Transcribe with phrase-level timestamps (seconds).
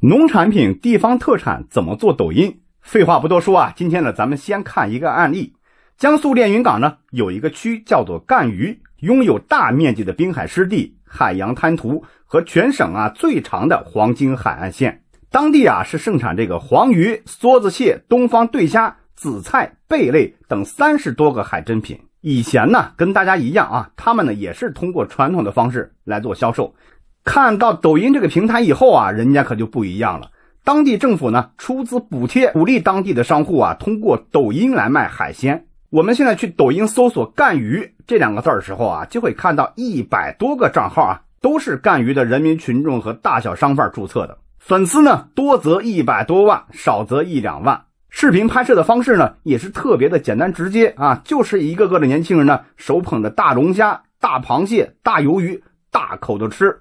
[0.00, 2.60] 农产品、地方特产怎么做抖音？
[2.80, 5.54] 废话不多说啊，今天呢，咱们先看一个案例。
[5.96, 15.02] 江苏连云港呢有一个区叫做赣榆，拥有大面积的滨海湿地、海洋滩涂和全省啊最长的黄金海岸线。
[15.30, 21.98] 当地啊是盛产这个黄鱼、梭子蟹、东方对虾、紫菜、贝类等三十多个海珍品。
[22.20, 26.72] 以前呢跟大家一样啊，他们呢也是通过传统的方式来做销售。
[27.28, 30.30] 看到抖音这个平台以后啊，人家可就不一样了。
[30.64, 35.66] 当地政府呢出资补贴，鼓励当地的商户啊通过抖音来卖海鲜。
[35.90, 47.78] 我们现在去抖音搜索“赣榆”这两个字的时候啊，就会看到一百多个账号啊，都是赣榆的人民群众和大小商贩注册的，粉丝呢多则一百多万，少则一两万。
[48.08, 56.74] 视频拍摄的方式呢也是特别的简单直接啊，就是一个个的年轻人呢手捧着大龙虾、大螃蟹、大鱿鱼，大口的吃。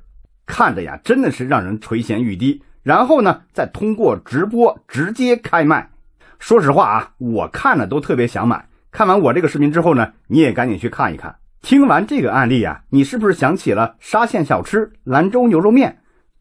[0.47, 2.63] 看着呀，真的是让人垂涎欲滴。
[2.81, 5.91] 然后呢，再通过直播直接开卖。
[6.39, 8.65] 说实话啊，我看了都特别想买。
[8.89, 11.35] 看完我这个视频之后呢，你也赶紧去看一看。
[11.61, 15.97] 听完这个案例啊，你是不是想起了沙县小吃、兰州牛肉面？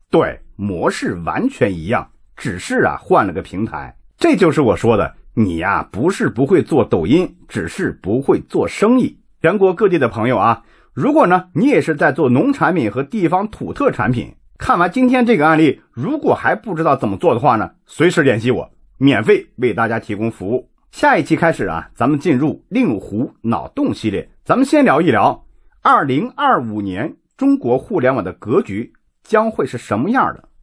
[0.08, 3.96] 对，模式完全一样，只是啊换了个平台。
[4.16, 9.18] 这就是我说的，你呀不是不会做抖音，只是不会做生意。
[9.42, 10.62] 全国各地的朋友啊。
[10.96, 20.70] 如果呢，你也是在做农产品和地方土特产品，看完今天这个案例，如果还不知道怎么做的话呢，随时联系我，免费为大家提供服务。
[20.92, 25.44] 下一期开始啊，咱们进入令狐脑洞系列，咱们先聊一聊，
[25.82, 28.90] 二零二五年中国互联网的格局
[29.22, 30.48] 将会是什么样的。